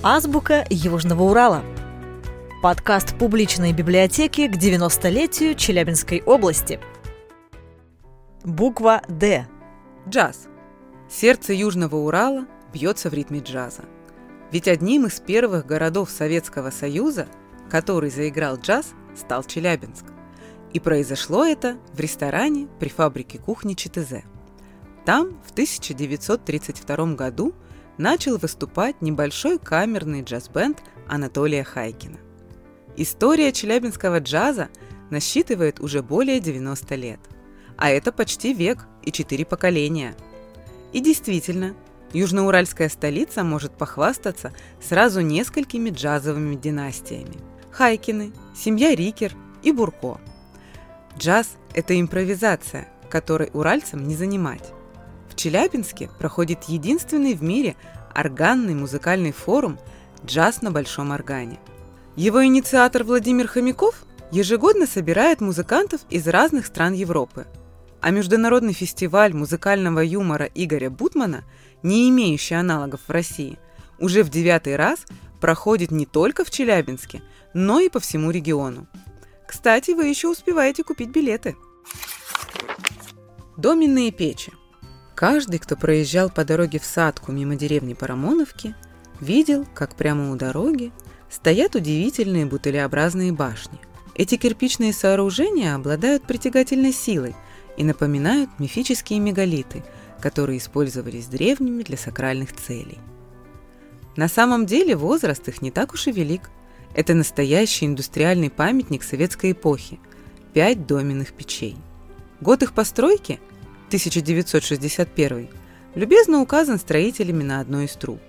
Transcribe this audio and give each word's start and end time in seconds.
Азбука 0.00 0.64
Южного 0.70 1.24
Урала. 1.24 1.64
Подкаст 2.62 3.18
публичной 3.18 3.72
библиотеки 3.72 4.46
к 4.46 4.54
90-летию 4.54 5.56
Челябинской 5.56 6.22
области. 6.22 6.78
Буква 8.44 9.02
«Д». 9.08 9.48
Джаз. 10.08 10.46
Сердце 11.10 11.52
Южного 11.52 11.96
Урала 11.96 12.46
бьется 12.72 13.10
в 13.10 13.14
ритме 13.14 13.40
джаза. 13.40 13.86
Ведь 14.52 14.68
одним 14.68 15.06
из 15.06 15.18
первых 15.18 15.66
городов 15.66 16.10
Советского 16.10 16.70
Союза, 16.70 17.26
который 17.68 18.10
заиграл 18.10 18.56
джаз, 18.56 18.92
стал 19.16 19.42
Челябинск. 19.42 20.04
И 20.72 20.78
произошло 20.78 21.44
это 21.44 21.76
в 21.92 21.98
ресторане 21.98 22.68
при 22.78 22.88
фабрике 22.88 23.38
кухни 23.38 23.74
ЧТЗ. 23.74 24.22
Там 25.04 25.40
в 25.44 25.50
1932 25.50 27.14
году 27.14 27.52
начал 27.98 28.38
выступать 28.38 29.02
небольшой 29.02 29.58
камерный 29.58 30.22
джаз-бенд 30.22 30.78
Анатолия 31.06 31.64
Хайкина. 31.64 32.18
История 32.96 33.52
челябинского 33.52 34.20
джаза 34.20 34.68
насчитывает 35.10 35.80
уже 35.80 36.02
более 36.02 36.40
90 36.40 36.94
лет. 36.94 37.20
А 37.76 37.90
это 37.90 38.12
почти 38.12 38.54
век 38.54 38.86
и 39.02 39.12
четыре 39.12 39.44
поколения. 39.44 40.14
И 40.92 41.00
действительно, 41.00 41.74
южноуральская 42.12 42.88
столица 42.88 43.44
может 43.44 43.72
похвастаться 43.72 44.52
сразу 44.80 45.20
несколькими 45.20 45.90
джазовыми 45.90 46.56
династиями. 46.56 47.36
Хайкины, 47.70 48.32
семья 48.56 48.94
Рикер 48.94 49.34
и 49.62 49.70
Бурко. 49.70 50.20
Джаз– 51.16 51.56
это 51.74 51.98
импровизация, 52.00 52.88
которой 53.10 53.50
уральцам 53.52 54.06
не 54.06 54.16
занимать. 54.16 54.72
Челябинске 55.38 56.10
проходит 56.18 56.64
единственный 56.64 57.34
в 57.34 57.44
мире 57.44 57.76
органный 58.12 58.74
музыкальный 58.74 59.30
форум 59.30 59.78
«Джаз 60.26 60.62
на 60.62 60.72
большом 60.72 61.12
органе». 61.12 61.60
Его 62.16 62.44
инициатор 62.44 63.04
Владимир 63.04 63.46
Хомяков 63.46 64.04
ежегодно 64.32 64.84
собирает 64.84 65.40
музыкантов 65.40 66.00
из 66.10 66.26
разных 66.26 66.66
стран 66.66 66.92
Европы. 66.92 67.46
А 68.00 68.10
международный 68.10 68.72
фестиваль 68.72 69.32
музыкального 69.32 70.00
юмора 70.00 70.50
Игоря 70.56 70.90
Бутмана, 70.90 71.44
не 71.84 72.10
имеющий 72.10 72.56
аналогов 72.56 73.02
в 73.06 73.10
России, 73.12 73.60
уже 74.00 74.24
в 74.24 74.30
девятый 74.30 74.74
раз 74.74 75.06
проходит 75.40 75.92
не 75.92 76.04
только 76.04 76.44
в 76.44 76.50
Челябинске, 76.50 77.22
но 77.54 77.78
и 77.78 77.88
по 77.88 78.00
всему 78.00 78.32
региону. 78.32 78.88
Кстати, 79.46 79.92
вы 79.92 80.06
еще 80.08 80.26
успеваете 80.26 80.82
купить 80.82 81.10
билеты. 81.10 81.56
Доменные 83.56 84.10
печи– 84.10 84.52
Каждый, 85.18 85.58
кто 85.58 85.74
проезжал 85.74 86.30
по 86.30 86.44
дороге 86.44 86.78
в 86.78 86.84
садку 86.84 87.32
мимо 87.32 87.56
деревни 87.56 87.92
Парамоновки, 87.92 88.76
видел, 89.18 89.66
как 89.74 89.96
прямо 89.96 90.30
у 90.30 90.36
дороги 90.36 90.92
стоят 91.28 91.74
удивительные 91.74 92.46
бутылеобразные 92.46 93.32
башни. 93.32 93.80
Эти 94.14 94.36
кирпичные 94.36 94.92
сооружения 94.92 95.74
обладают 95.74 96.22
притягательной 96.22 96.92
силой 96.92 97.34
и 97.76 97.82
напоминают 97.82 98.48
мифические 98.60 99.18
мегалиты, 99.18 99.82
которые 100.20 100.58
использовались 100.58 101.26
древними 101.26 101.82
для 101.82 101.96
сакральных 101.96 102.54
целей. 102.54 102.98
На 104.14 104.28
самом 104.28 104.66
деле 104.66 104.94
возраст 104.94 105.48
их 105.48 105.62
не 105.62 105.72
так 105.72 105.94
уж 105.94 106.06
и 106.06 106.12
велик. 106.12 106.48
Это 106.94 107.14
настоящий 107.14 107.86
индустриальный 107.86 108.50
памятник 108.50 109.02
советской 109.02 109.50
эпохи– 109.50 109.98
пять 110.52 110.86
доменных 110.86 111.32
печей. 111.32 111.76
Год 112.40 112.62
их 112.62 112.72
постройки 112.72 113.40
1961, 113.88 115.48
любезно 115.94 116.42
указан 116.42 116.78
строителями 116.78 117.42
на 117.42 117.60
одной 117.60 117.86
из 117.86 117.92
труб. 117.92 118.20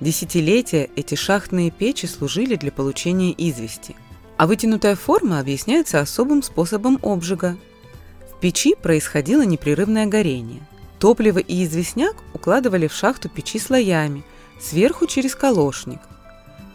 Десятилетия 0.00 0.90
эти 0.96 1.14
шахтные 1.14 1.70
печи 1.70 2.04
служили 2.04 2.56
для 2.56 2.70
получения 2.70 3.32
извести, 3.32 3.96
а 4.36 4.46
вытянутая 4.46 4.94
форма 4.94 5.40
объясняется 5.40 6.00
особым 6.00 6.42
способом 6.42 6.98
обжига. 7.02 7.56
В 8.30 8.38
печи 8.38 8.74
происходило 8.74 9.40
непрерывное 9.46 10.04
горение. 10.04 10.60
Топливо 10.98 11.38
и 11.38 11.64
известняк 11.64 12.16
укладывали 12.34 12.86
в 12.86 12.92
шахту 12.92 13.30
печи 13.30 13.58
слоями, 13.58 14.24
сверху 14.60 15.06
через 15.06 15.34
колошник. 15.34 16.00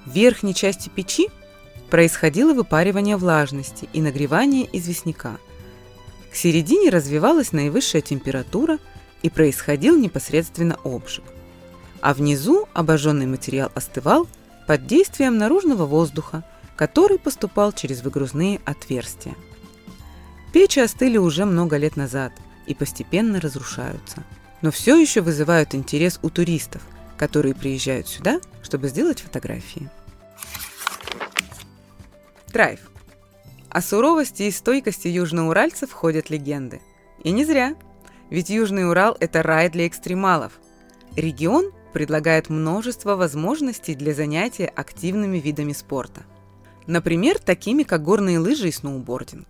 В 0.07 0.11
верхней 0.15 0.55
части 0.55 0.89
печи 0.89 1.27
происходило 1.91 2.55
выпаривание 2.55 3.17
влажности 3.17 3.87
и 3.93 4.01
нагревание 4.01 4.67
известняка– 4.75 5.37
к 6.31 6.35
середине 6.35 6.89
развивалась 6.89 7.51
наивысшая 7.51 8.01
температура 8.01 8.79
и 9.21 9.29
происходил 9.29 9.97
непосредственно 9.97 10.77
обжиг. 10.83 11.25
А 11.99 12.13
внизу 12.13 12.67
обожженный 12.73 13.27
материал 13.27 13.71
остывал 13.75 14.27
под 14.65 14.87
действием 14.87 15.37
наружного 15.37 15.85
воздуха, 15.85 16.43
который 16.75 17.19
поступал 17.19 17.73
через 17.73 18.01
выгрузные 18.01 18.61
отверстия. 18.65 19.35
Печи 20.53 20.79
остыли 20.79 21.17
уже 21.17 21.45
много 21.45 21.77
лет 21.77 21.95
назад 21.95 22.33
и 22.65 22.73
постепенно 22.73 23.39
разрушаются, 23.39 24.23
но 24.61 24.71
все 24.71 24.97
еще 24.97 25.21
вызывают 25.21 25.75
интерес 25.75 26.19
у 26.23 26.29
туристов, 26.29 26.81
которые 27.17 27.53
приезжают 27.53 28.07
сюда, 28.07 28.39
чтобы 28.63 28.87
сделать 28.87 29.19
фотографии. 29.19 29.89
Драйв. 32.51 32.90
О 33.71 33.81
суровости 33.81 34.43
и 34.43 34.51
стойкости 34.51 35.07
южноуральцев 35.07 35.93
ходят 35.93 36.29
легенды. 36.29 36.81
И 37.23 37.31
не 37.31 37.45
зря. 37.45 37.75
Ведь 38.29 38.49
Южный 38.49 38.89
Урал– 38.89 39.15
это 39.21 39.41
рай 39.43 39.69
для 39.69 39.87
экстремалов. 39.87 40.59
Регион 41.15 41.71
предлагает 41.93 42.49
множество 42.49 43.15
возможностей 43.15 43.95
для 43.95 44.13
занятия 44.13 44.65
активными 44.67 45.37
видами 45.37 45.71
спорта. 45.71 46.23
Например, 46.85 47.39
такими 47.39 47.83
как 47.83 48.03
горные 48.03 48.39
лыжи 48.39 48.67
и 48.67 48.73
сноубординг. 48.73 49.47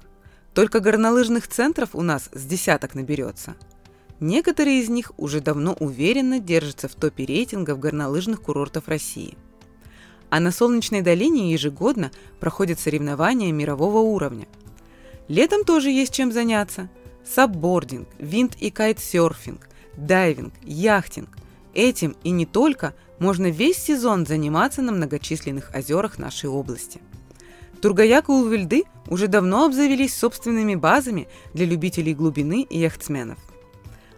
Только 0.53 0.81
горнолыжных 0.81 1.47
центров 1.47 1.95
у 1.95 2.03
нас 2.03 2.29
с 2.31 2.43
десяток 2.43 2.93
наберется. 2.93 3.55
Некоторые 4.19 4.81
из 4.81 4.89
них 4.89 5.13
уже 5.17 5.41
давно 5.41 5.73
уверенно 5.73 6.39
держатся 6.39 6.87
в 6.87 6.93
топе 6.93 7.25
рейтингов 7.25 7.79
горнолыжных 7.79 8.43
курортов 8.43 8.87
России– 8.87 9.35
а 10.31 10.39
на 10.39 10.51
Солнечной 10.51 11.01
долине 11.01 11.51
ежегодно 11.51 12.09
проходят 12.39 12.79
соревнования 12.79 13.51
мирового 13.51 13.99
уровня. 13.99 14.47
Летом 15.27 15.65
тоже 15.65 15.91
есть 15.91 16.13
чем 16.13 16.31
заняться. 16.31 16.89
Сапбординг, 17.25 18.07
винд- 18.17 18.55
и 18.59 18.71
кайтсерфинг, 18.71 19.67
дайвинг, 19.97 20.53
яхтинг. 20.63 21.29
Этим 21.73 22.15
и 22.23 22.31
не 22.31 22.45
только 22.45 22.95
можно 23.19 23.51
весь 23.51 23.77
сезон 23.77 24.25
заниматься 24.25 24.81
на 24.81 24.93
многочисленных 24.93 25.71
озерах 25.75 26.17
нашей 26.17 26.49
области. 26.49 27.01
Тургояк 27.81 28.29
и 28.29 28.31
Увильды 28.31 28.83
уже 29.09 29.27
давно 29.27 29.65
обзавелись 29.65 30.15
собственными 30.15 30.75
базами 30.75 31.27
для 31.53 31.65
любителей 31.65 32.13
глубины 32.13 32.61
и 32.61 32.79
яхтсменов. 32.79 33.37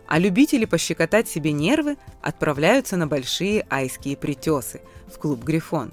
А 0.08 0.20
любители 0.20 0.66
пощекотать 0.66 1.28
себе 1.28 1.54
нервы 1.54 1.98
отправляются 2.22 2.98
на 2.98 3.08
большие 3.08 3.66
айские 3.70 4.16
притесы 4.16 4.82
в 5.08 5.18
клуб 5.18 5.44
«Грифон». 5.44 5.92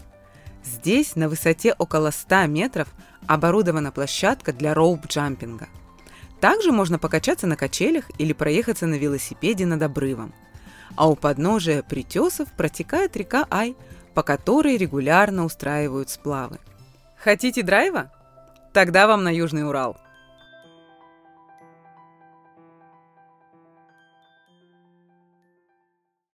Здесь 0.64 1.16
на 1.16 1.28
высоте 1.28 1.74
около 1.78 2.10
100 2.10 2.46
метров 2.46 2.88
оборудована 3.26 3.92
площадка 3.92 4.52
для 4.52 4.74
роуп-джампинга. 4.74 5.68
Также 6.40 6.72
можно 6.72 6.98
покачаться 6.98 7.46
на 7.46 7.56
качелях 7.56 8.10
или 8.18 8.32
проехаться 8.32 8.86
на 8.86 8.94
велосипеде 8.94 9.66
над 9.66 9.82
обрывом. 9.82 10.32
А 10.96 11.08
у 11.08 11.14
подножия 11.14 11.82
притесов 11.82 12.52
протекает 12.52 13.16
река 13.16 13.46
Ай, 13.50 13.76
по 14.14 14.22
которой 14.22 14.76
регулярно 14.76 15.44
устраивают 15.44 16.10
сплавы. 16.10 16.58
Хотите 17.16 17.62
драйва? 17.62 18.10
Тогда 18.72 19.06
вам 19.06 19.24
на 19.24 19.34
Южный 19.34 19.66
Урал– 19.66 19.98